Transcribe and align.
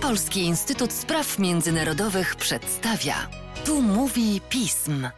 Polski 0.00 0.40
Instytut 0.40 0.92
Spraw 0.92 1.38
Międzynarodowych 1.38 2.36
przedstawia. 2.36 3.14
Tu 3.66 3.82
mówi 3.82 4.40
pism. 4.48 5.08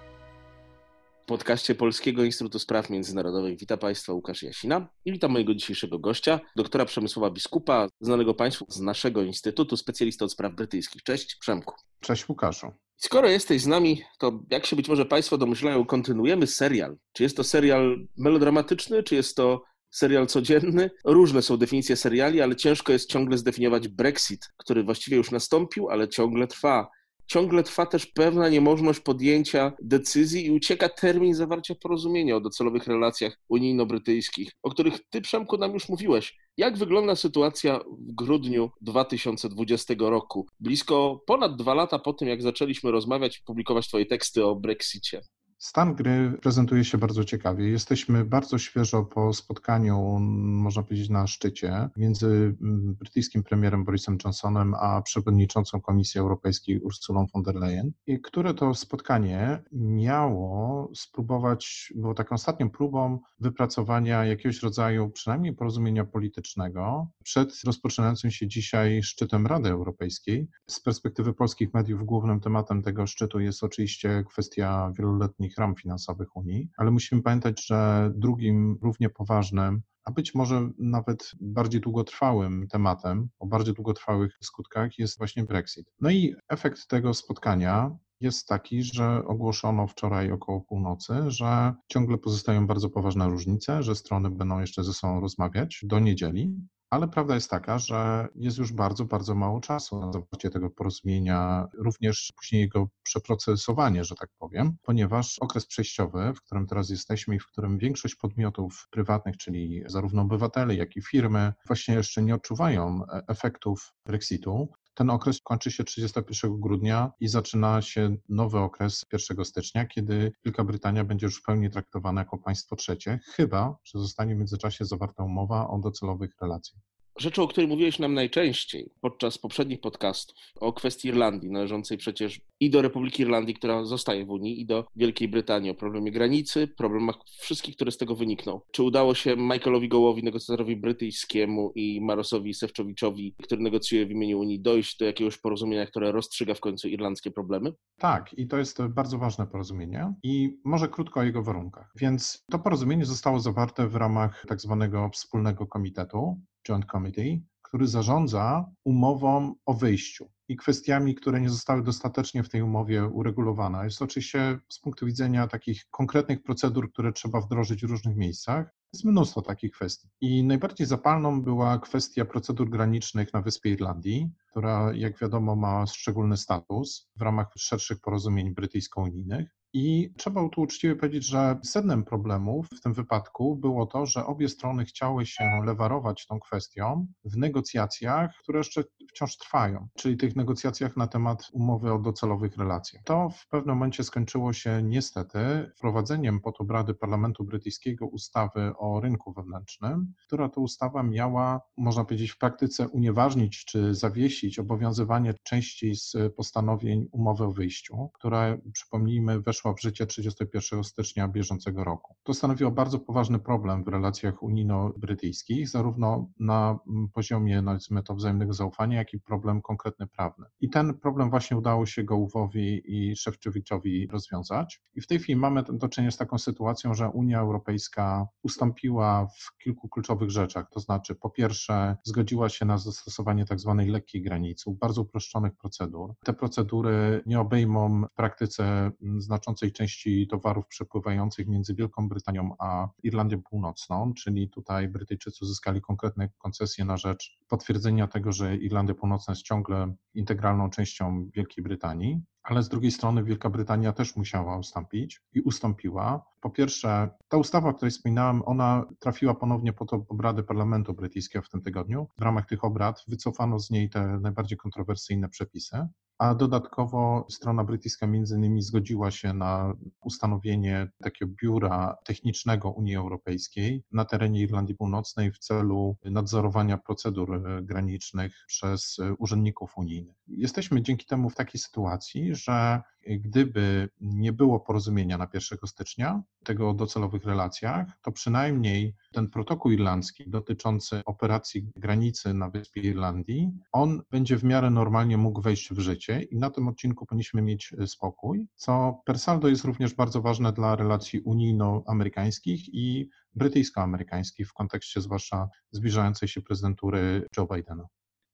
W 1.22 1.26
podcaście 1.26 1.74
Polskiego 1.74 2.24
Instytutu 2.24 2.58
Spraw 2.58 2.90
Międzynarodowych 2.90 3.58
witam 3.58 3.78
Państwa 3.78 4.12
Łukasz 4.12 4.42
Jasina 4.42 4.88
i 5.04 5.12
witam 5.12 5.30
mojego 5.30 5.54
dzisiejszego 5.54 5.98
gościa, 5.98 6.40
doktora 6.56 6.84
Przemysława 6.84 7.30
Biskupa, 7.30 7.88
znanego 8.00 8.34
Państwu 8.34 8.66
z 8.68 8.80
naszego 8.80 9.22
Instytutu, 9.22 9.76
specjalista 9.76 10.24
od 10.24 10.32
spraw 10.32 10.54
brytyjskich. 10.54 11.02
Cześć 11.02 11.36
Przemku. 11.36 11.74
Cześć 12.00 12.28
Łukaszu. 12.28 12.72
Skoro 12.96 13.28
jesteś 13.28 13.62
z 13.62 13.66
nami, 13.66 14.02
to 14.18 14.40
jak 14.50 14.66
się 14.66 14.76
być 14.76 14.88
może 14.88 15.04
Państwo 15.04 15.38
domyślają, 15.38 15.86
kontynuujemy 15.86 16.46
serial. 16.46 16.96
Czy 17.12 17.22
jest 17.22 17.36
to 17.36 17.44
serial 17.44 18.06
melodramatyczny, 18.16 19.02
czy 19.02 19.14
jest 19.14 19.36
to 19.36 19.62
serial 19.96 20.26
codzienny. 20.26 20.90
Różne 21.04 21.42
są 21.42 21.56
definicje 21.56 21.96
seriali, 21.96 22.40
ale 22.40 22.56
ciężko 22.56 22.92
jest 22.92 23.10
ciągle 23.10 23.38
zdefiniować 23.38 23.88
Brexit, 23.88 24.48
który 24.56 24.84
właściwie 24.84 25.16
już 25.16 25.30
nastąpił, 25.30 25.88
ale 25.88 26.08
ciągle 26.08 26.46
trwa. 26.46 26.88
Ciągle 27.26 27.62
trwa 27.62 27.86
też 27.86 28.06
pewna 28.06 28.48
niemożność 28.48 29.00
podjęcia 29.00 29.72
decyzji 29.82 30.46
i 30.46 30.50
ucieka 30.50 30.88
termin 30.88 31.34
zawarcia 31.34 31.74
porozumienia 31.74 32.36
o 32.36 32.40
docelowych 32.40 32.86
relacjach 32.86 33.38
unijno-brytyjskich, 33.48 34.50
o 34.62 34.70
których 34.70 34.94
ty, 35.10 35.20
Przemku, 35.20 35.56
nam 35.56 35.72
już 35.72 35.88
mówiłeś. 35.88 36.36
Jak 36.56 36.78
wygląda 36.78 37.16
sytuacja 37.16 37.78
w 37.78 38.12
grudniu 38.14 38.70
2020 38.80 39.94
roku? 39.98 40.46
Blisko 40.60 41.22
ponad 41.26 41.56
dwa 41.56 41.74
lata 41.74 41.98
po 41.98 42.12
tym, 42.12 42.28
jak 42.28 42.42
zaczęliśmy 42.42 42.90
rozmawiać 42.90 43.38
i 43.38 43.44
publikować 43.44 43.88
twoje 43.88 44.06
teksty 44.06 44.44
o 44.44 44.56
Brexicie. 44.56 45.20
Stan 45.66 45.94
gry 45.94 46.38
prezentuje 46.42 46.84
się 46.84 46.98
bardzo 46.98 47.24
ciekawie. 47.24 47.68
Jesteśmy 47.68 48.24
bardzo 48.24 48.58
świeżo 48.58 49.04
po 49.04 49.32
spotkaniu, 49.32 50.18
można 50.20 50.82
powiedzieć, 50.82 51.08
na 51.08 51.26
szczycie 51.26 51.88
między 51.96 52.26
mm, 52.26 52.94
brytyjskim 52.94 53.42
premierem 53.42 53.84
Borisem 53.84 54.18
Johnsonem 54.24 54.74
a 54.74 55.02
przewodniczącą 55.02 55.80
Komisji 55.80 56.20
Europejskiej 56.20 56.80
Ursulą 56.80 57.26
von 57.34 57.42
der 57.42 57.54
Leyen, 57.54 57.92
i 58.06 58.20
które 58.20 58.54
to 58.54 58.74
spotkanie 58.74 59.62
miało 59.72 60.90
spróbować, 60.94 61.92
było 61.96 62.14
taką 62.14 62.34
ostatnią 62.34 62.70
próbą 62.70 63.18
wypracowania 63.40 64.24
jakiegoś 64.24 64.62
rodzaju 64.62 65.10
przynajmniej 65.10 65.54
porozumienia 65.54 66.04
politycznego 66.04 67.08
przed 67.24 67.64
rozpoczynającym 67.64 68.30
się 68.30 68.48
dzisiaj 68.48 69.02
szczytem 69.02 69.46
Rady 69.46 69.70
Europejskiej. 69.70 70.48
Z 70.66 70.80
perspektywy 70.80 71.34
polskich 71.34 71.74
mediów 71.74 72.04
głównym 72.04 72.40
tematem 72.40 72.82
tego 72.82 73.06
szczytu 73.06 73.40
jest 73.40 73.64
oczywiście 73.64 74.24
kwestia 74.28 74.92
wieloletnich 74.98 75.55
ram 75.58 75.74
finansowych 75.76 76.36
Unii, 76.36 76.68
ale 76.76 76.90
musimy 76.90 77.22
pamiętać, 77.22 77.66
że 77.66 78.10
drugim 78.14 78.78
równie 78.82 79.10
poważnym 79.10 79.82
a 80.06 80.10
być 80.12 80.34
może 80.34 80.70
nawet 80.78 81.32
bardziej 81.40 81.80
długotrwałym 81.80 82.68
tematem, 82.68 83.28
o 83.38 83.46
bardziej 83.46 83.74
długotrwałych 83.74 84.38
skutkach 84.40 84.98
jest 84.98 85.18
właśnie 85.18 85.44
Brexit. 85.44 85.86
No 86.00 86.10
i 86.10 86.34
efekt 86.48 86.88
tego 86.88 87.14
spotkania 87.14 87.96
jest 88.20 88.48
taki, 88.48 88.82
że 88.82 89.24
ogłoszono 89.24 89.86
wczoraj 89.86 90.32
około 90.32 90.60
północy, 90.60 91.14
że 91.26 91.74
ciągle 91.88 92.18
pozostają 92.18 92.66
bardzo 92.66 92.90
poważne 92.90 93.28
różnice, 93.28 93.82
że 93.82 93.94
strony 93.94 94.30
będą 94.30 94.60
jeszcze 94.60 94.84
ze 94.84 94.92
sobą 94.92 95.20
rozmawiać 95.20 95.80
do 95.82 95.98
niedzieli. 95.98 96.54
Ale 96.96 97.08
prawda 97.08 97.34
jest 97.34 97.50
taka, 97.50 97.78
że 97.78 98.28
jest 98.34 98.58
już 98.58 98.72
bardzo, 98.72 99.04
bardzo 99.04 99.34
mało 99.34 99.60
czasu 99.60 100.00
na 100.00 100.12
zawarcie 100.12 100.50
tego 100.50 100.70
porozumienia, 100.70 101.66
również 101.78 102.32
później 102.36 102.62
jego 102.62 102.88
przeprocesowanie, 103.02 104.04
że 104.04 104.14
tak 104.14 104.28
powiem, 104.38 104.76
ponieważ 104.82 105.38
okres 105.38 105.66
przejściowy, 105.66 106.32
w 106.34 106.42
którym 106.42 106.66
teraz 106.66 106.90
jesteśmy 106.90 107.36
i 107.36 107.38
w 107.38 107.46
którym 107.46 107.78
większość 107.78 108.14
podmiotów 108.14 108.88
prywatnych, 108.90 109.36
czyli 109.36 109.82
zarówno 109.86 110.22
obywatele, 110.22 110.74
jak 110.74 110.96
i 110.96 111.02
firmy, 111.02 111.52
właśnie 111.66 111.94
jeszcze 111.94 112.22
nie 112.22 112.34
odczuwają 112.34 113.02
e, 113.12 113.22
efektów 113.28 113.92
Brexitu, 114.06 114.68
ten 114.96 115.10
okres 115.10 115.40
kończy 115.40 115.70
się 115.70 115.84
31 115.84 116.60
grudnia 116.60 117.12
i 117.20 117.28
zaczyna 117.28 117.82
się 117.82 118.16
nowy 118.28 118.58
okres 118.58 119.04
1 119.12 119.44
stycznia, 119.44 119.86
kiedy 119.86 120.32
Wielka 120.44 120.64
Brytania 120.64 121.04
będzie 121.04 121.26
już 121.26 121.38
w 121.38 121.42
pełni 121.42 121.70
traktowana 121.70 122.20
jako 122.20 122.38
państwo 122.38 122.76
trzecie, 122.76 123.20
chyba 123.24 123.76
że 123.84 123.98
zostanie 123.98 124.34
w 124.34 124.38
międzyczasie 124.38 124.84
zawarta 124.84 125.24
umowa 125.24 125.68
o 125.68 125.78
docelowych 125.78 126.30
relacjach. 126.40 126.82
Rzeczą, 127.18 127.42
o 127.42 127.48
której 127.48 127.68
mówiłeś 127.68 127.98
nam 127.98 128.14
najczęściej 128.14 128.90
podczas 129.00 129.38
poprzednich 129.38 129.80
podcastów, 129.80 130.36
o 130.60 130.72
kwestii 130.72 131.08
Irlandii, 131.08 131.50
należącej 131.50 131.98
przecież 131.98 132.40
i 132.60 132.70
do 132.70 132.82
Republiki 132.82 133.22
Irlandii, 133.22 133.54
która 133.54 133.84
zostaje 133.84 134.26
w 134.26 134.30
Unii, 134.30 134.60
i 134.60 134.66
do 134.66 134.86
Wielkiej 134.96 135.28
Brytanii, 135.28 135.70
o 135.70 135.74
problemie 135.74 136.12
granicy, 136.12 136.68
problemach 136.68 137.16
wszystkich, 137.40 137.76
które 137.76 137.90
z 137.90 137.96
tego 137.96 138.14
wynikną. 138.14 138.60
Czy 138.72 138.82
udało 138.82 139.14
się 139.14 139.36
Michaelowi 139.36 139.88
Gołowi, 139.88 140.22
negocjatorowi 140.22 140.76
brytyjskiemu 140.76 141.72
i 141.74 142.00
Marosowi 142.00 142.54
Sewczowiczowi, 142.54 143.34
który 143.42 143.62
negocjuje 143.62 144.06
w 144.06 144.10
imieniu 144.10 144.40
Unii, 144.40 144.60
dojść 144.60 144.98
do 144.98 145.04
jakiegoś 145.04 145.38
porozumienia, 145.38 145.86
które 145.86 146.12
rozstrzyga 146.12 146.54
w 146.54 146.60
końcu 146.60 146.88
irlandzkie 146.88 147.30
problemy? 147.30 147.72
Tak, 147.98 148.34
i 148.38 148.46
to 148.46 148.58
jest 148.58 148.82
bardzo 148.86 149.18
ważne 149.18 149.46
porozumienie 149.46 150.14
i 150.22 150.58
może 150.64 150.88
krótko 150.88 151.20
o 151.20 151.22
jego 151.22 151.42
warunkach. 151.42 151.92
Więc 151.96 152.44
to 152.50 152.58
porozumienie 152.58 153.04
zostało 153.04 153.40
zawarte 153.40 153.88
w 153.88 153.96
ramach 153.96 154.44
tak 154.48 154.60
zwanego 154.60 155.10
wspólnego 155.12 155.66
komitetu, 155.66 156.40
Joint 156.68 156.86
Committee, 156.86 157.42
który 157.62 157.86
zarządza 157.86 158.70
umową 158.84 159.54
o 159.66 159.74
wyjściu 159.74 160.30
i 160.48 160.56
kwestiami, 160.56 161.14
które 161.14 161.40
nie 161.40 161.50
zostały 161.50 161.82
dostatecznie 161.82 162.42
w 162.42 162.48
tej 162.48 162.62
umowie 162.62 163.06
uregulowane. 163.06 163.84
Jest 163.84 164.02
oczywiście 164.02 164.58
z 164.68 164.80
punktu 164.80 165.06
widzenia 165.06 165.46
takich 165.46 165.86
konkretnych 165.90 166.42
procedur, 166.42 166.92
które 166.92 167.12
trzeba 167.12 167.40
wdrożyć 167.40 167.86
w 167.86 167.90
różnych 167.90 168.16
miejscach. 168.16 168.74
Jest 168.92 169.04
mnóstwo 169.04 169.42
takich 169.42 169.72
kwestii. 169.72 170.08
I 170.20 170.44
najbardziej 170.44 170.86
zapalną 170.86 171.42
była 171.42 171.78
kwestia 171.78 172.24
procedur 172.24 172.70
granicznych 172.70 173.32
na 173.32 173.42
Wyspie 173.42 173.70
Irlandii, 173.70 174.30
która, 174.50 174.92
jak 174.94 175.18
wiadomo, 175.18 175.56
ma 175.56 175.86
szczególny 175.86 176.36
status 176.36 177.10
w 177.16 177.22
ramach 177.22 177.52
szerszych 177.56 178.00
porozumień 178.00 178.54
brytyjsko-unijnych. 178.54 179.56
I 179.78 180.12
trzeba 180.16 180.48
tu 180.48 180.60
uczciwie 180.60 180.96
powiedzieć, 180.96 181.24
że 181.26 181.58
sednem 181.64 182.04
problemów 182.04 182.68
w 182.78 182.80
tym 182.80 182.94
wypadku 182.94 183.56
było 183.56 183.86
to, 183.86 184.06
że 184.06 184.26
obie 184.26 184.48
strony 184.48 184.84
chciały 184.84 185.26
się 185.26 185.44
lewarować 185.66 186.26
tą 186.26 186.40
kwestią 186.40 187.06
w 187.24 187.36
negocjacjach, 187.36 188.30
które 188.42 188.58
jeszcze 188.58 188.84
wciąż 189.16 189.36
trwają, 189.36 189.88
czyli 189.94 190.16
tych 190.16 190.36
negocjacjach 190.36 190.96
na 190.96 191.06
temat 191.06 191.48
umowy 191.52 191.92
o 191.92 191.98
docelowych 191.98 192.56
relacjach. 192.56 193.04
To 193.04 193.28
w 193.30 193.48
pewnym 193.48 193.76
momencie 193.76 194.04
skończyło 194.04 194.52
się 194.52 194.82
niestety 194.82 195.70
wprowadzeniem 195.76 196.40
pod 196.40 196.60
obrady 196.60 196.94
Parlamentu 196.94 197.44
Brytyjskiego 197.44 198.06
ustawy 198.06 198.72
o 198.78 199.00
rynku 199.00 199.32
wewnętrznym, 199.32 200.14
która 200.26 200.48
to 200.48 200.60
ustawa 200.60 201.02
miała, 201.02 201.60
można 201.76 202.04
powiedzieć, 202.04 202.30
w 202.30 202.38
praktyce 202.38 202.88
unieważnić 202.88 203.64
czy 203.64 203.94
zawiesić 203.94 204.58
obowiązywanie 204.58 205.34
części 205.42 205.94
z 205.94 206.34
postanowień 206.36 207.08
umowy 207.12 207.44
o 207.44 207.52
wyjściu, 207.52 208.10
która, 208.14 208.56
przypomnijmy, 208.72 209.40
weszła 209.40 209.74
w 209.74 209.80
życie 209.80 210.06
31 210.06 210.84
stycznia 210.84 211.28
bieżącego 211.28 211.84
roku. 211.84 212.14
To 212.22 212.34
stanowiło 212.34 212.70
bardzo 212.70 212.98
poważny 212.98 213.38
problem 213.38 213.84
w 213.84 213.88
relacjach 213.88 214.42
unijno-brytyjskich, 214.42 215.68
zarówno 215.68 216.28
na 216.40 216.78
poziomie, 217.14 217.62
nazwijmy 217.62 218.02
to, 218.02 218.14
wzajemnego 218.14 218.52
zaufania, 218.52 219.05
jak 219.06 219.14
i 219.14 219.20
problem 219.20 219.62
konkretny 219.62 220.06
prawny. 220.06 220.46
I 220.60 220.70
ten 220.70 220.94
problem 220.94 221.30
właśnie 221.30 221.56
udało 221.56 221.86
się 221.86 222.04
Gołówowi 222.04 222.82
i 222.86 223.16
Szewczewiczowi 223.16 224.06
rozwiązać. 224.06 224.80
I 224.94 225.00
w 225.00 225.06
tej 225.06 225.18
chwili 225.18 225.36
mamy 225.36 225.62
do 225.62 225.88
czynienia 225.88 226.10
z 226.10 226.16
taką 226.16 226.38
sytuacją, 226.38 226.94
że 226.94 227.08
Unia 227.08 227.40
Europejska 227.40 228.26
ustąpiła 228.42 229.26
w 229.26 229.58
kilku 229.58 229.88
kluczowych 229.88 230.30
rzeczach, 230.30 230.70
to 230.70 230.80
znaczy 230.80 231.14
po 231.14 231.30
pierwsze 231.30 231.96
zgodziła 232.04 232.48
się 232.48 232.64
na 232.64 232.78
zastosowanie 232.78 233.44
tak 233.44 233.60
zwanej 233.60 233.88
lekkiej 233.88 234.22
granicy, 234.22 234.70
bardzo 234.80 235.02
uproszczonych 235.02 235.56
procedur. 235.56 236.14
Te 236.24 236.32
procedury 236.32 237.22
nie 237.26 237.40
obejmą 237.40 238.02
w 238.02 238.14
praktyce 238.14 238.90
znaczącej 239.18 239.46
znaczącej 239.46 239.72
części 239.72 240.26
towarów 240.28 240.66
przepływających 240.66 241.48
między 241.48 241.74
Wielką 241.74 242.08
Brytanią 242.08 242.54
a 242.58 242.88
Irlandią 243.02 243.42
Północną, 243.42 244.14
czyli 244.14 244.50
tutaj 244.50 244.88
Brytyjczycy 244.88 245.38
uzyskali 245.44 245.80
konkretne 245.80 246.28
koncesje 246.38 246.84
na 246.84 246.96
rzecz 246.96 247.38
potwierdzenia 247.48 248.06
tego, 248.06 248.32
że 248.32 248.56
Irlandia 248.56 248.94
Północna 248.96 249.32
jest 249.32 249.42
ciągle 249.42 249.94
integralną 250.14 250.70
częścią 250.70 251.30
Wielkiej 251.34 251.64
Brytanii 251.64 252.22
ale 252.46 252.62
z 252.62 252.68
drugiej 252.68 252.90
strony 252.90 253.24
Wielka 253.24 253.50
Brytania 253.50 253.92
też 253.92 254.16
musiała 254.16 254.58
ustąpić 254.58 255.22
i 255.32 255.40
ustąpiła. 255.40 256.24
Po 256.40 256.50
pierwsze, 256.50 257.10
ta 257.28 257.36
ustawa, 257.36 257.68
o 257.68 257.74
której 257.74 257.90
wspominałem, 257.90 258.42
ona 258.46 258.84
trafiła 258.98 259.34
ponownie 259.34 259.72
pod 259.72 259.92
obrady 259.92 260.42
Parlamentu 260.42 260.94
Brytyjskiego 260.94 261.44
w 261.44 261.48
tym 261.48 261.62
tygodniu. 261.62 262.08
W 262.18 262.22
ramach 262.22 262.46
tych 262.46 262.64
obrad 262.64 263.04
wycofano 263.08 263.58
z 263.58 263.70
niej 263.70 263.90
te 263.90 264.18
najbardziej 264.20 264.58
kontrowersyjne 264.58 265.28
przepisy. 265.28 265.86
A 266.18 266.34
dodatkowo 266.34 267.26
strona 267.30 267.64
brytyjska 267.64 268.06
między 268.06 268.36
innymi 268.36 268.62
zgodziła 268.62 269.10
się 269.10 269.32
na 269.32 269.74
ustanowienie 270.00 270.88
takiego 271.02 271.32
biura 271.42 271.96
technicznego 272.04 272.70
Unii 272.70 272.96
Europejskiej 272.96 273.82
na 273.92 274.04
terenie 274.04 274.40
Irlandii 274.40 274.74
Północnej 274.74 275.32
w 275.32 275.38
celu 275.38 275.96
nadzorowania 276.04 276.78
procedur 276.78 277.34
e, 277.34 277.62
granicznych 277.62 278.44
przez 278.46 278.98
e, 278.98 279.14
urzędników 279.14 279.78
unijnych. 279.78 280.16
Jesteśmy 280.28 280.82
dzięki 280.82 281.06
temu 281.06 281.30
w 281.30 281.34
takiej 281.34 281.60
sytuacji, 281.60 282.34
że 282.34 282.82
gdyby 283.06 283.88
nie 284.00 284.32
było 284.32 284.60
porozumienia 284.60 285.18
na 285.18 285.28
1 285.34 285.58
stycznia, 285.66 286.22
tego 286.44 286.70
o 286.70 286.74
docelowych 286.74 287.24
relacjach, 287.24 287.86
to 288.02 288.12
przynajmniej 288.12 288.94
ten 289.12 289.30
protokół 289.30 289.72
irlandzki 289.72 290.30
dotyczący 290.30 291.02
operacji 291.04 291.70
granicy 291.76 292.34
na 292.34 292.50
wyspie 292.50 292.80
Irlandii, 292.80 293.52
on 293.72 294.02
będzie 294.10 294.36
w 294.36 294.44
miarę 294.44 294.70
normalnie 294.70 295.16
mógł 295.16 295.40
wejść 295.40 295.70
w 295.72 295.78
życie 295.78 296.05
i 296.12 296.38
na 296.38 296.50
tym 296.50 296.68
odcinku 296.68 297.06
powinniśmy 297.06 297.42
mieć 297.42 297.72
spokój, 297.86 298.46
co 298.54 299.02
per 299.04 299.18
saldo 299.18 299.48
jest 299.48 299.64
również 299.64 299.94
bardzo 299.94 300.22
ważne 300.22 300.52
dla 300.52 300.76
relacji 300.76 301.20
unijno-amerykańskich 301.20 302.74
i 302.74 303.08
brytyjsko-amerykańskich 303.34 304.48
w 304.48 304.52
kontekście 304.52 305.00
zwłaszcza 305.00 305.48
zbliżającej 305.70 306.28
się 306.28 306.42
prezydentury 306.42 307.26
Joe 307.36 307.46
Bidena. 307.54 307.86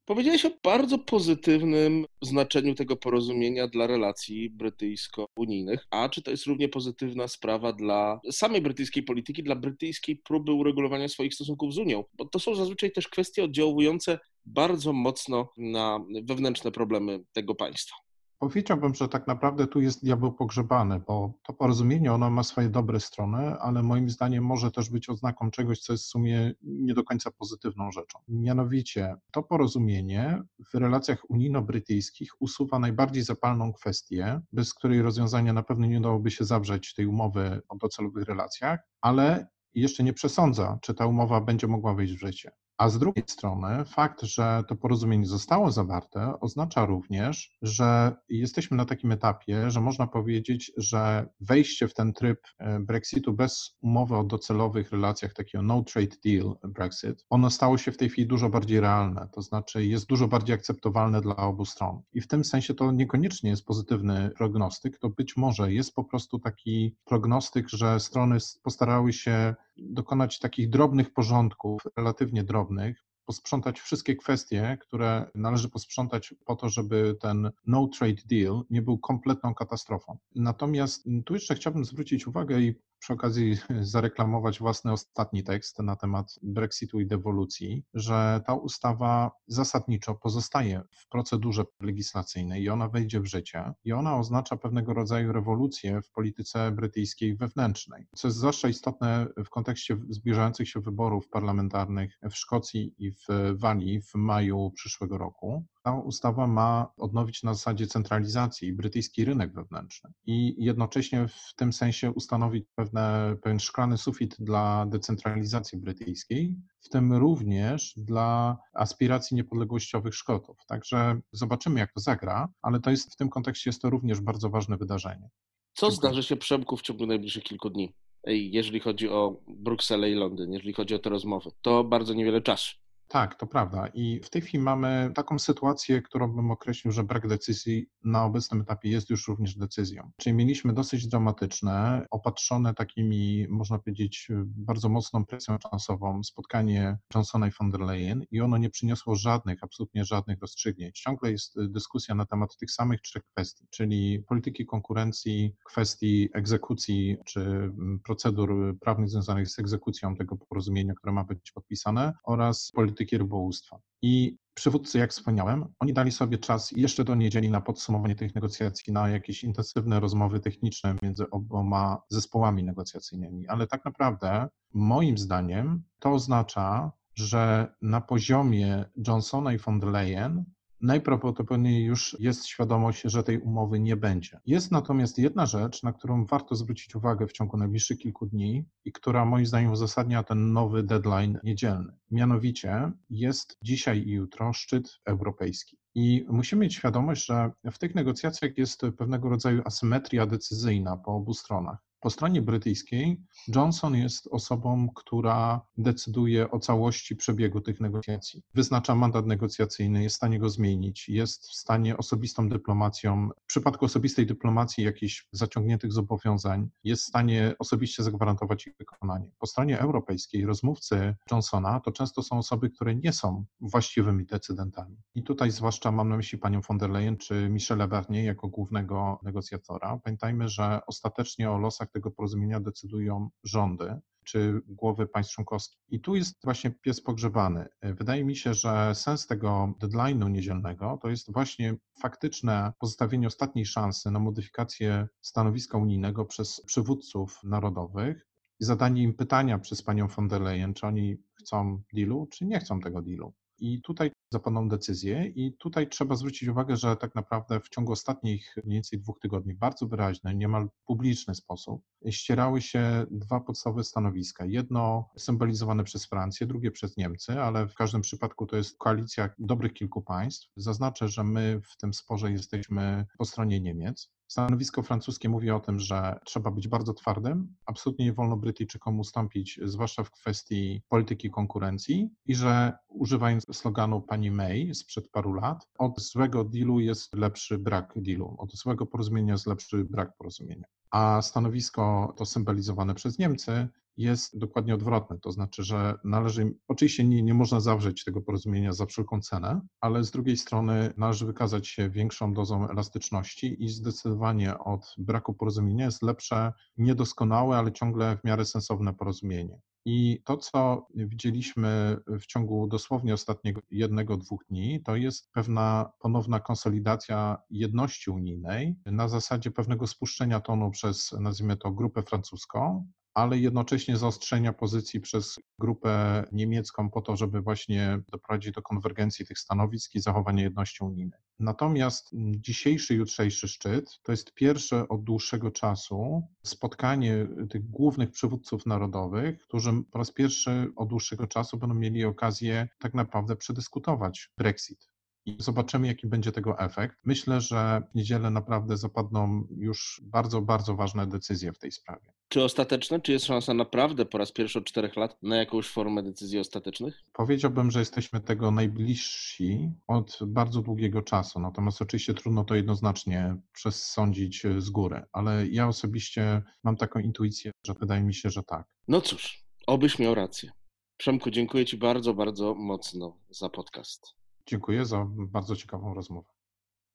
Powiedziałeś 0.05 0.45
o 0.45 0.51
bardzo 0.65 0.99
pozytywnym 0.99 2.07
znaczeniu 2.23 2.75
tego 2.75 2.97
porozumienia 2.97 3.69
dla 3.69 3.87
relacji 3.87 4.51
brytyjsko-unijnych. 4.51 5.87
A 5.91 6.09
czy 6.09 6.23
to 6.23 6.31
jest 6.31 6.47
równie 6.47 6.69
pozytywna 6.69 7.29
sprawa 7.29 7.73
dla 7.73 8.21
samej 8.31 8.61
brytyjskiej 8.63 9.03
polityki, 9.03 9.43
dla 9.43 9.57
brytyjskiej 9.57 10.17
próby 10.17 10.53
uregulowania 10.53 11.09
swoich 11.09 11.35
stosunków 11.35 11.75
z 11.75 11.79
Unią? 11.79 12.05
Bo 12.15 12.25
to 12.25 12.39
są 12.39 12.55
zazwyczaj 12.55 12.93
też 12.93 13.09
kwestie 13.09 13.45
oddziałujące 13.45 14.19
bardzo 14.47 14.93
mocno 14.93 15.53
na 15.57 16.01
wewnętrzne 16.23 16.73
problemy 16.73 17.21
tego 17.33 17.55
państwa. 17.55 17.97
Powiedziałbym, 18.43 18.95
że 18.95 19.09
tak 19.09 19.27
naprawdę 19.27 19.67
tu 19.67 19.81
jest 19.81 20.05
diabeł 20.05 20.33
pogrzebany, 20.33 21.01
bo 21.07 21.33
to 21.43 21.53
porozumienie 21.53 22.13
ono 22.13 22.31
ma 22.31 22.43
swoje 22.43 22.69
dobre 22.69 23.01
strony, 23.01 23.39
ale 23.39 23.83
moim 23.83 24.11
zdaniem 24.11 24.45
może 24.45 24.71
też 24.71 24.91
być 24.91 25.09
oznaką 25.09 25.51
czegoś, 25.51 25.81
co 25.81 25.93
jest 25.93 26.05
w 26.05 26.09
sumie 26.09 26.55
nie 26.63 26.95
do 26.95 27.05
końca 27.05 27.31
pozytywną 27.31 27.93
rzeczą. 27.93 28.19
Mianowicie 28.29 29.17
to 29.33 29.43
porozumienie 29.43 30.43
w 30.73 30.75
relacjach 30.75 31.31
unijno-brytyjskich 31.31 32.29
usuwa 32.41 32.79
najbardziej 32.79 33.23
zapalną 33.23 33.73
kwestię, 33.73 34.41
bez 34.53 34.75
której 34.75 35.03
rozwiązania 35.03 35.53
na 35.53 35.63
pewno 35.63 35.87
nie 35.87 36.01
dałoby 36.01 36.31
się 36.31 36.45
zawrzeć 36.45 36.95
tej 36.95 37.07
umowy 37.07 37.61
o 37.69 37.77
docelowych 37.77 38.25
relacjach, 38.25 38.81
ale 39.01 39.47
jeszcze 39.75 40.05
nie 40.05 40.13
przesądza, 40.13 40.79
czy 40.83 40.95
ta 40.95 41.07
umowa 41.07 41.41
będzie 41.41 41.67
mogła 41.67 41.95
wejść 41.95 42.15
w 42.15 42.21
życie. 42.21 42.51
A 42.83 42.89
z 42.89 42.99
drugiej 42.99 43.25
strony 43.27 43.85
fakt, 43.85 44.23
że 44.23 44.65
to 44.69 44.77
porozumienie 44.77 45.27
zostało 45.27 45.71
zawarte, 45.71 46.41
oznacza 46.41 46.87
również, 46.87 47.57
że 47.63 48.17
jesteśmy 48.29 48.77
na 48.77 48.85
takim 48.85 49.13
etapie, 49.13 49.71
że 49.71 49.81
można 49.81 50.07
powiedzieć, 50.07 50.73
że 50.77 51.27
wejście 51.41 51.89
w 51.89 51.95
ten 51.95 52.13
tryb 52.13 52.39
e, 52.59 52.81
Brexitu 52.81 53.33
bez 53.33 53.77
umowy 53.81 54.17
o 54.17 54.25
docelowych 54.25 54.93
relacjach, 54.93 55.33
takiego 55.33 55.63
no 55.63 55.83
trade 55.83 56.17
deal 56.25 56.57
Brexit, 56.65 57.25
ono 57.31 57.51
stało 57.51 57.79
się 57.79 57.93
w 57.93 57.97
tej 57.97 58.09
chwili 58.09 58.29
dużo 58.29 58.49
bardziej 58.49 58.81
realne, 58.81 59.29
to 59.33 59.43
znaczy 59.43 59.87
jest 59.87 60.07
dużo 60.07 60.29
bardziej 60.29 60.55
akceptowalne 60.55 61.21
dla 61.21 61.37
obu 61.37 61.65
stron. 61.65 62.03
I 62.13 62.21
w 62.21 62.29
tym 62.29 62.45
sensie 62.45 62.75
to 62.75 62.93
niekoniecznie 62.93 63.51
jest 63.51 63.65
pozytywny 63.65 64.31
prognostyk, 64.37 64.99
to 64.99 65.09
być 65.09 65.37
może 65.37 65.73
jest 65.73 65.95
po 65.95 66.05
prostu 66.05 66.39
taki 66.39 66.97
prognostyk, 67.05 67.69
że 67.69 68.01
strony 68.01 68.39
postarały 68.63 69.13
się 69.13 69.55
dokonać 69.77 70.39
takich 70.39 70.71
drobnych 70.71 71.13
porządków, 71.13 71.83
relatywnie 71.97 72.45
drobnych, 72.45 73.05
posprzątać 73.25 73.81
wszystkie 73.81 74.17
kwestie, 74.17 74.79
które 74.81 75.31
należy 75.35 75.69
posprzątać 75.69 76.35
po 76.45 76.57
to, 76.57 76.69
żeby 76.69 77.17
ten 77.21 77.51
no 77.67 77.89
trade 77.89 78.23
deal 78.31 78.63
nie 78.71 78.83
był 78.83 78.99
kompletną 78.99 79.55
katastrofą. 79.55 80.19
Natomiast 80.35 81.09
tu 81.27 81.35
jeszcze 81.35 81.55
chciałbym 81.55 81.85
zwrócić 81.85 82.27
uwagę 82.27 82.61
i 82.61 82.75
przy 83.03 83.13
okazji 83.13 83.57
zareklamować 83.81 84.59
własny 84.59 84.93
ostatni 84.93 85.45
tekst 85.45 85.79
na 85.79 85.97
temat 85.97 86.35
Brexitu 86.43 87.01
i 87.01 87.07
dewolucji, 87.07 87.85
że 87.95 88.41
ta 88.47 88.55
ustawa 88.55 89.31
zasadniczo 89.47 90.15
pozostaje 90.15 90.83
w 90.91 91.09
procedurze 91.09 91.65
legislacyjnej 91.81 92.63
i 92.63 92.69
ona 92.69 92.89
wejdzie 92.89 93.21
w 93.21 93.27
życie 93.27 93.73
i 93.85 93.93
ona 93.93 94.17
oznacza 94.17 94.57
pewnego 94.57 94.95
rodzaju 94.95 95.33
rewolucję 95.33 96.03
w 96.03 96.11
polityce 96.11 96.73
brytyjskiej 96.73 97.37
wewnętrznej, 97.37 98.07
co 98.17 98.29
jest 98.29 98.39
zwłaszcza 98.39 98.69
istotne 98.69 99.27
w 99.45 99.49
kontekście 99.49 99.97
zbliżających 100.09 100.69
się 100.69 100.81
wyborów 100.81 101.29
parlamentarnych 101.29 102.19
w 102.31 102.35
Szkocji 102.35 102.95
i 102.99 103.11
w 103.11 103.27
Walii 103.55 104.01
w 104.03 104.15
maju 104.15 104.71
przyszłego 104.71 105.19
roku. 105.19 105.65
Ta 105.83 105.95
ustawa 105.95 106.47
ma 106.47 106.93
odnowić 106.97 107.43
na 107.43 107.55
zasadzie 107.55 107.87
centralizacji 107.87 108.73
brytyjski 108.73 109.25
rynek 109.25 109.55
wewnętrzny 109.55 110.11
i 110.27 110.65
jednocześnie 110.65 111.29
w 111.29 111.55
tym 111.57 111.73
sensie 111.73 112.11
ustanowić 112.11 112.65
pewne, 112.75 113.37
pewien 113.43 113.61
szklany 113.61 113.99
sufit 113.99 114.37
dla 114.39 114.87
decentralizacji 114.87 115.79
brytyjskiej, 115.79 116.57
w 116.81 116.89
tym 116.89 117.13
również 117.13 117.95
dla 117.97 118.59
aspiracji 118.75 119.37
niepodległościowych 119.37 120.15
Szkotów. 120.15 120.57
Także 120.67 121.21
zobaczymy, 121.33 121.81
jak 121.81 121.93
to 121.93 122.01
zagra, 122.01 122.49
ale 122.63 122.81
to 122.81 122.91
jest 122.91 123.13
w 123.13 123.17
tym 123.17 123.29
kontekście 123.29 123.71
jest 123.71 123.83
to 123.83 123.91
również 123.91 124.21
bardzo 124.21 124.51
ważne 124.51 124.77
wydarzenie. 124.77 125.29
Co 125.73 125.91
Dziękuję. 125.91 126.11
zdarzy 126.11 126.29
się 126.29 126.37
Przemku 126.37 126.77
w 126.77 126.83
ciągu 126.83 127.07
najbliższych 127.07 127.45
kilku 127.45 127.71
dni? 127.71 127.95
jeżeli 128.27 128.81
chodzi 128.81 129.09
o 129.09 129.41
Brukselę 129.49 130.11
i 130.11 130.15
Londyn, 130.15 130.53
jeżeli 130.53 130.73
chodzi 130.73 130.95
o 130.95 130.99
te 130.99 131.11
rozmowy. 131.11 131.51
To 131.63 131.85
bardzo 131.85 132.15
niewiele 132.15 132.43
czasu. 132.43 132.82
Tak, 133.13 133.35
to 133.35 133.47
prawda. 133.47 133.87
I 133.95 134.21
w 134.25 134.31
tej 134.31 134.43
chwili 134.43 134.65
mamy 134.65 135.11
taką 135.15 135.39
sytuację, 135.39 136.03
którą 136.03 136.33
bym 136.33 136.51
określił, 136.51 136.93
że 136.93 137.05
brak 137.05 137.29
decyzji 137.29 137.87
na 138.05 138.25
obecnym 138.25 138.61
etapie 138.61 138.91
jest 138.91 139.11
już 139.11 139.29
również 139.29 139.57
decyzją. 139.57 140.11
Czyli 140.17 140.35
mieliśmy 140.37 140.73
dosyć 140.73 141.09
dramatyczne, 141.09 142.07
opatrzone 142.11 142.75
takimi, 142.75 143.47
można 143.51 143.79
powiedzieć, 143.79 144.29
bardzo 144.45 144.89
mocną 144.89 145.25
presją 145.27 145.59
czasową 145.59 146.23
spotkanie 146.23 146.99
Johnsona 147.15 147.49
i 147.49 147.51
von 147.61 147.71
der 147.71 147.81
Leyen 147.81 148.25
i 148.31 148.41
ono 148.41 148.59
nie 148.59 148.71
przyniosło 148.71 149.17
żadnych, 149.17 149.59
absolutnie 149.63 150.05
żadnych 150.05 150.41
rozstrzygnięć. 150.41 151.01
Ciągle 151.01 151.31
jest 151.31 151.67
dyskusja 151.69 152.15
na 152.15 152.27
temat 152.27 152.57
tych 152.57 152.71
samych 152.71 153.01
trzech 153.01 153.23
kwestii, 153.25 153.67
czyli 153.71 154.25
polityki 154.29 154.67
konkurencji, 154.67 155.55
kwestii 155.65 156.29
egzekucji 156.35 157.17
czy 157.27 157.73
procedur 158.05 158.79
prawnych 158.81 159.09
związanych 159.09 159.49
z 159.49 159.59
egzekucją 159.59 160.17
tego 160.17 160.37
porozumienia, 160.37 160.95
które 160.95 161.13
ma 161.13 161.25
być 161.25 161.53
podpisane 161.53 162.13
oraz 162.25 162.71
polityki 162.75 163.02
polityki 163.03 163.19
rybołówstwa. 163.19 163.79
I 164.03 164.37
przywódcy, 164.55 164.99
jak 164.99 165.11
wspomniałem, 165.11 165.65
oni 165.81 165.93
dali 165.93 166.13
sobie 166.13 166.39
czas 166.39 166.71
jeszcze 166.71 167.05
do 167.05 167.15
niedzieli 167.15 167.51
na 167.51 167.61
podsumowanie 167.61 168.15
tych 168.15 168.35
negocjacji, 168.35 168.93
na 168.93 169.09
jakieś 169.09 169.45
intensywne 169.45 170.01
rozmowy 170.01 170.41
techniczne 170.41 170.95
między 171.03 171.31
oboma 171.31 172.03
zespołami 172.09 172.65
negocjacyjnymi, 172.65 173.49
ale 173.49 173.67
tak 173.67 173.85
naprawdę, 173.85 174.49
moim 174.75 175.19
zdaniem, 175.19 175.83
to 175.99 176.11
oznacza, 176.13 176.93
że 177.15 177.75
na 177.83 178.01
poziomie 178.01 178.85
Johnsona 179.07 179.53
i 179.53 179.59
von 179.59 179.81
der 179.81 179.91
Leyen 179.91 180.45
najprawdopodobniej 180.83 181.85
już 181.85 182.17
jest 182.21 182.47
świadomość, 182.47 183.03
że 183.05 183.23
tej 183.23 183.39
umowy 183.39 183.81
nie 183.81 183.97
będzie. 183.97 184.41
Jest 184.47 184.71
natomiast 184.71 185.19
jedna 185.19 185.47
rzecz, 185.47 185.83
na 185.83 185.93
którą 185.93 186.25
warto 186.25 186.55
zwrócić 186.55 186.95
uwagę 186.95 187.27
w 187.27 187.33
ciągu 187.33 187.57
najbliższych 187.57 187.99
kilku 187.99 188.27
dni 188.27 188.65
i 188.85 188.93
która 188.93 189.25
moim 189.25 189.47
zdaniem 189.47 189.73
uzasadnia 189.73 190.23
ten 190.23 190.53
nowy 190.53 190.83
deadline 190.83 191.39
niedzielny. 191.45 191.93
Mianowicie 192.11 192.93
jest 193.11 193.59
dzisiaj 193.63 193.99
i 193.99 194.11
jutro 194.11 194.53
szczyt 194.53 194.99
europejski. 195.05 195.79
I 195.95 196.27
musimy 196.29 196.61
mieć 196.61 196.75
świadomość, 196.75 197.27
że 197.27 197.51
w 197.73 197.79
tych 197.79 197.95
negocjacjach 197.95 198.59
jest 198.59 198.81
pewnego 198.99 199.29
rodzaju 199.29 199.63
asymetria 199.65 200.27
decyzyjna 200.27 200.97
po 200.97 201.15
obu 201.15 201.35
stronach. 201.35 201.92
Po 202.03 202.11
stronie 202.11 202.43
brytyjskiej 202.43 203.21
Johnson 203.49 203.97
jest 203.97 204.29
osobą, 204.31 204.89
która 204.95 205.61
decyduje 205.79 206.51
o 206.51 206.59
całości 206.59 207.17
przebiegu 207.17 207.61
tych 207.61 207.81
negocjacji. 207.81 208.43
Wyznacza 208.55 208.95
mandat 208.95 209.27
negocjacyjny, 209.27 210.03
jest 210.03 210.15
w 210.15 210.17
stanie 210.17 210.39
go 210.39 210.49
zmienić, 210.49 211.09
jest 211.09 211.47
w 211.47 211.55
stanie 211.55 211.97
osobistą 211.97 212.49
dyplomacją, 212.49 213.29
w 213.43 213.47
przypadku 213.47 213.85
osobistej 213.85 214.27
dyplomacji 214.27 214.85
jakichś 214.85 215.29
zaciągniętych 215.33 215.93
zobowiązań, 215.93 216.69
jest 216.85 217.03
w 217.03 217.07
stanie 217.07 217.55
osobiście 217.59 218.03
zagwarantować 218.03 218.67
ich 218.67 218.77
wykonanie. 218.79 219.31
Po 219.39 219.47
stronie 219.47 219.79
europejskiej 219.79 220.47
rozmówcy 220.47 221.15
Johnsona 221.31 221.81
to 221.81 221.93
często 221.93 222.23
są 222.23 222.39
osoby, 222.39 222.71
które 222.71 222.95
nie 222.95 223.13
są 223.13 223.45
właściwymi 223.61 224.27
decydentami. 224.27 224.97
I 225.15 225.23
tutaj 225.23 225.51
zwłaszcza 225.51 225.93
mam 225.93 226.09
na 226.09 226.17
myśli 226.17 226.39
panią 226.39 226.61
von 226.61 226.79
der 226.79 226.91
Leyen 226.91 227.17
czy 227.17 227.49
Michela 227.49 227.89
Barnier 227.89 228.25
jako 228.25 228.49
głównego 228.49 229.19
negocjatora. 229.23 229.99
Pamiętajmy, 230.05 230.49
że 230.49 230.81
ostatecznie 230.87 231.51
o 231.51 231.59
losach 231.59 231.92
tego 231.93 232.11
porozumienia 232.11 232.61
decydują 232.61 233.31
rządy 233.45 234.01
czy 234.25 234.61
głowy 234.67 235.07
państw 235.07 235.35
członkowskich. 235.35 235.81
I 235.89 236.01
tu 236.01 236.15
jest 236.17 236.37
właśnie 236.45 236.71
pies 236.71 237.01
pogrzebany. 237.01 237.69
Wydaje 237.83 238.25
mi 238.25 238.37
się, 238.37 238.55
że 238.55 238.95
sens 238.95 239.27
tego 239.27 239.75
deadline'u 239.83 240.31
niedzielnego 240.31 240.99
to 241.03 241.09
jest 241.09 241.33
właśnie 241.33 241.77
faktyczne 242.01 242.73
pozostawienie 242.79 243.27
ostatniej 243.27 243.67
szansy 243.67 244.11
na 244.11 244.19
modyfikację 244.19 245.09
stanowiska 245.21 245.79
unijnego 245.79 246.25
przez 246.25 246.61
przywódców 246.67 247.41
narodowych 247.45 248.27
i 248.61 248.65
zadanie 248.65 249.03
im 249.03 249.15
pytania 249.15 249.59
przez 249.59 249.83
panią 249.83 250.09
von 250.09 250.29
der 250.29 250.41
Leyen, 250.41 250.75
czy 250.75 250.87
oni 250.87 251.17
chcą 251.35 251.83
dealu, 251.95 252.27
czy 252.27 252.45
nie 252.45 252.61
chcą 252.61 252.81
tego 252.81 253.03
dealu. 253.03 253.35
I 253.59 253.83
tutaj 253.83 254.11
zapadną 254.33 254.69
decyzje 254.69 255.27
i 255.27 255.57
tutaj 255.59 255.89
trzeba 255.89 256.17
zwrócić 256.17 256.49
uwagę, 256.49 256.77
że 256.77 256.97
tak 256.97 257.15
naprawdę 257.15 257.61
w 257.61 257.69
ciągu 257.69 257.93
ostatnich 257.93 258.55
mniej 258.65 258.77
więcej 258.77 258.99
dwóch 258.99 259.21
tygodni 259.21 259.55
w 259.55 259.59
bardzo 259.59 259.87
wyraźny, 259.87 260.35
niemal 260.35 260.69
publiczny 260.87 261.35
sposób 261.35 261.83
ścierały 262.11 262.61
się 262.61 263.07
dwa 263.11 263.41
podstawowe 263.41 263.85
stanowiska. 263.85 264.45
Jedno 264.47 265.09
symbolizowane 265.17 265.85
przez 265.85 266.07
Francję, 266.07 266.47
drugie 266.47 266.71
przez 266.71 266.97
Niemcy, 266.97 267.41
ale 267.41 267.69
w 267.69 267.75
każdym 267.75 268.01
przypadku 268.01 268.47
to 268.47 268.57
jest 268.57 268.79
koalicja 268.79 269.29
dobrych 269.39 269.73
kilku 269.73 270.03
państw. 270.03 270.49
Zaznaczę, 270.57 271.09
że 271.09 271.25
my 271.25 271.61
w 271.65 271.77
tym 271.77 271.95
sporze 271.95 272.33
jesteśmy 272.33 273.07
po 273.19 273.25
stronie 273.25 273.61
Niemiec. 273.61 274.11
Stanowisko 274.33 274.83
francuskie 274.83 275.29
mówi 275.29 275.51
o 275.51 275.61
tym, 275.61 275.81
że 275.81 276.19
trzeba 276.25 276.51
być 276.51 276.69
bardzo 276.69 276.95
twardym, 276.95 277.55
absolutnie 277.67 278.05
nie 278.05 278.13
wolno 278.13 278.37
Brytyjczykom 278.37 279.01
ustąpić, 279.01 279.61
zwłaszcza 279.65 280.05
w 280.05 280.11
kwestii 280.11 280.83
polityki 280.89 281.31
konkurencji 281.31 282.11
i 282.27 282.35
że 282.35 282.73
używając 282.89 283.57
sloganu 283.57 284.01
pani 284.01 284.31
May 284.31 284.75
sprzed 284.75 285.11
paru 285.11 285.33
lat, 285.33 285.69
od 285.79 286.01
złego 286.01 286.45
dealu 286.45 286.81
jest 286.81 287.15
lepszy 287.15 287.59
brak 287.59 287.93
dealu, 287.97 288.35
od 288.39 288.53
złego 288.53 288.87
porozumienia 288.87 289.33
jest 289.33 289.47
lepszy 289.47 289.85
brak 289.85 290.17
porozumienia. 290.17 290.65
A 290.91 291.23
stanowisko 291.23 292.15
to 292.17 292.27
symbolizowane 292.27 292.95
przez 292.95 293.19
Niemcy 293.19 293.69
jest 293.97 294.39
dokładnie 294.39 294.75
odwrotne. 294.75 295.19
To 295.19 295.33
znaczy, 295.33 295.63
że 295.63 295.95
należy, 296.05 296.55
oczywiście 296.69 297.05
nie, 297.05 297.23
nie 297.23 297.35
można 297.35 297.61
zawrzeć 297.61 298.05
tego 298.05 298.21
porozumienia 298.21 298.73
za 298.73 298.87
wszelką 298.87 299.21
cenę, 299.21 299.61
ale 299.81 300.05
z 300.05 300.11
drugiej 300.11 300.37
strony 300.37 300.93
należy 300.97 301.27
wykazać 301.27 301.69
się 301.69 301.91
większą 301.91 302.35
dozą 302.35 302.69
elastyczności 302.69 303.65
i 303.65 303.69
zdecydowanie 303.69 304.59
od 304.59 304.95
braku 304.99 305.35
porozumienia 305.35 305.85
jest 305.85 306.03
lepsze, 306.03 306.53
niedoskonałe, 306.77 307.57
ale 307.57 307.73
ciągle 307.73 308.17
w 308.17 308.25
miarę 308.25 308.45
sensowne 308.45 308.95
porozumienie. 308.95 309.61
I 309.85 310.23
to, 310.25 310.37
co 310.37 310.87
widzieliśmy 310.95 311.97
w 312.07 312.27
ciągu 312.27 312.67
dosłownie 312.67 313.15
ostatniego 313.15 313.61
jednego, 313.71 314.17
dwóch 314.17 314.45
dni, 314.51 314.83
to 314.83 314.97
jest 314.97 315.33
pewna 315.33 315.93
ponowna 315.99 316.41
konsolidacja 316.41 317.39
jedności 317.51 318.11
unijnej 318.11 318.77
na 318.87 319.09
zasadzie 319.09 319.51
pewnego 319.51 319.87
spuszczenia 319.87 320.41
tonu 320.41 320.71
przez, 320.71 321.13
nazwijmy 321.21 321.57
to, 321.57 321.71
grupę 321.71 322.03
francuską, 322.03 322.87
ale 323.15 323.39
jednocześnie 323.39 323.97
zaostrzenia 323.97 324.53
pozycji 324.53 325.01
przez 325.01 325.39
grupę 325.59 326.25
niemiecką 326.33 326.91
po 326.91 327.01
to, 327.01 327.17
żeby 327.17 327.41
właśnie 327.41 328.01
doprowadzić 328.13 328.53
do 328.53 328.63
konwergencji 328.63 329.27
tych 329.27 329.39
stanowisk 329.39 329.95
i 329.95 330.01
zachowania 330.01 330.43
jedności 330.43 330.85
unijnej. 330.85 331.21
Natomiast 331.39 332.11
dzisiejszy, 332.37 332.95
jutrzejszy 332.95 333.49
szczyt 333.49 334.01
to 334.03 334.13
jest 334.13 334.35
pierwsze 334.35 334.89
od 334.89 335.05
dłuższego 335.05 335.51
czasu 335.51 336.23
spotkanie 336.43 337.27
tych 337.51 337.71
głównych 337.71 338.11
przywódców 338.11 338.67
narodowych, 338.67 339.39
którzy 339.39 339.73
po 339.91 339.99
raz 339.99 340.13
pierwszy 340.13 340.73
od 340.77 340.89
dłuższego 340.89 341.27
czasu 341.27 341.59
będą 341.59 341.75
mieli 341.75 342.05
okazję 342.05 342.69
tak 342.79 342.95
naprawdę 342.95 343.37
przedyskutować 343.37 344.31
Brexit 344.39 344.92
i 345.27 345.37
zobaczymy, 345.39 345.87
jaki 345.87 346.07
będzie 346.07 346.33
tego 346.33 346.59
efekt. 346.59 346.97
Myślę, 347.05 347.41
że 347.41 347.83
w 347.91 347.95
niedzielę 347.95 348.31
naprawdę 348.31 348.77
zapadną 348.77 349.47
już 349.51 350.01
bardzo, 350.05 350.43
bardzo 350.43 350.75
ważne 350.75 351.07
decyzje 351.07 351.53
w 351.53 351.59
tej 351.59 351.73
sprawie. 351.73 352.13
Czy 352.29 352.45
ostateczne? 352.45 353.01
Czy 353.01 353.13
jest 353.13 353.25
szansa 353.25 353.55
naprawdę 353.55 354.05
po 354.05 354.19
raz 354.19 354.33
pierwszy 354.33 354.59
od 354.59 354.65
czterech 354.65 354.97
lat 354.97 355.23
na 355.23 355.37
jakąś 355.37 355.69
formę 355.69 356.03
decyzji 356.03 356.39
ostatecznych? 356.39 357.03
Powiedziałbym, 357.13 357.71
że 357.71 357.79
jesteśmy 357.79 358.21
tego 358.21 358.51
najbliżsi 358.51 359.71
od 359.87 360.19
bardzo 360.27 360.63
długiego 360.63 361.03
czasu. 361.03 361.41
Natomiast 361.41 361.83
oczywiście 361.83 362.15
trudno 362.15 362.45
to 362.45 362.55
jednoznacznie 362.55 363.37
przesądzić 363.53 364.43
z 364.59 364.71
góry, 364.71 365.03
ale 365.13 365.47
ja 365.47 365.69
osobiście 365.69 366.43
mam 366.65 366.77
taką 366.77 367.01
intuicję, 367.01 367.51
że 367.67 367.75
wydaje 367.81 368.03
mi 368.03 368.15
się, 368.15 368.31
że 368.31 368.43
tak. 368.43 368.67
No 368.89 369.01
cóż, 369.01 369.45
obyś 369.67 369.99
miał 369.99 370.15
rację. 370.15 370.51
Przemku, 370.97 371.31
dziękuję 371.31 371.67
Ci 371.67 371.77
bardzo, 371.77 372.15
bardzo 372.15 372.55
mocno 372.55 373.19
za 373.31 373.49
podcast. 373.49 374.22
Dziękuję 374.47 374.87
za 374.87 375.07
bardzo 375.09 375.57
ciekawą 375.57 375.95
rozmowę. 375.95 376.42